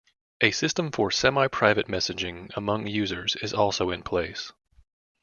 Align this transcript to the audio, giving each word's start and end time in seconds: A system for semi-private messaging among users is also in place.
A 0.41 0.49
system 0.49 0.91
for 0.91 1.11
semi-private 1.11 1.85
messaging 1.87 2.49
among 2.57 2.87
users 2.87 3.35
is 3.35 3.53
also 3.53 3.91
in 3.91 4.01
place. 4.01 4.51